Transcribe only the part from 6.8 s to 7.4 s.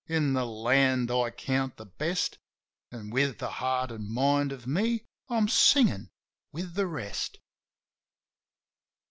rest.